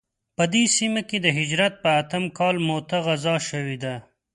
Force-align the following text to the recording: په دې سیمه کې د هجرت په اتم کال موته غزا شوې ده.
په 0.37 0.43
دې 0.53 0.63
سیمه 0.77 1.01
کې 1.09 1.17
د 1.21 1.27
هجرت 1.37 1.73
په 1.83 1.89
اتم 2.01 2.23
کال 2.37 2.55
موته 2.67 2.97
غزا 3.05 3.35
شوې 3.49 3.77
ده. 3.83 3.95